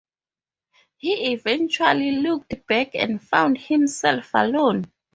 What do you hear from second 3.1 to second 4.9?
found himself alone.